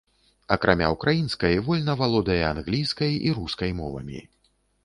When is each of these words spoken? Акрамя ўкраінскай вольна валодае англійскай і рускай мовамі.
Акрамя 0.55 0.87
ўкраінскай 0.93 1.59
вольна 1.69 1.95
валодае 2.01 2.39
англійскай 2.53 3.13
і 3.27 3.37
рускай 3.41 3.71
мовамі. 3.83 4.19